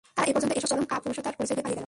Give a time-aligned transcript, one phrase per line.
[0.15, 1.79] তারা এ পর্যন্ত এসেও চরম কাপুরুষতার পরিচয় দিয়ে পালিয়ে গেল।